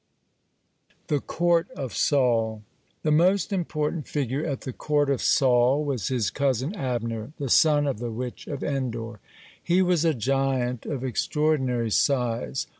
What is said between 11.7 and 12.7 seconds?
size.